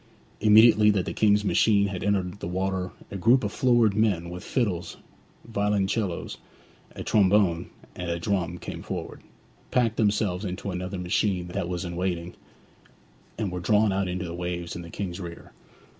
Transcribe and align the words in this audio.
Immediately 0.39 0.89
that 0.89 1.05
the 1.05 1.13
King's 1.13 1.45
machine 1.45 1.89
had 1.89 2.03
entered 2.03 2.39
the 2.39 2.47
water 2.47 2.89
a 3.11 3.17
group 3.17 3.43
of 3.43 3.51
florid 3.51 3.93
men 3.93 4.31
with 4.31 4.43
fiddles, 4.43 4.97
violoncellos, 5.47 6.37
a 6.95 7.03
trombone, 7.03 7.69
and 7.95 8.09
a 8.09 8.17
drum, 8.17 8.57
came 8.57 8.81
forward, 8.81 9.21
packed 9.69 9.97
themselves 9.97 10.43
into 10.43 10.71
another 10.71 10.97
machine 10.97 11.49
that 11.49 11.69
was 11.69 11.85
in 11.85 11.95
waiting, 11.95 12.33
and 13.37 13.51
were 13.51 13.59
drawn 13.59 13.93
out 13.93 14.07
into 14.07 14.25
the 14.25 14.33
waves 14.33 14.75
in 14.75 14.81
the 14.81 14.89
King's 14.89 15.19
rear. 15.19 15.51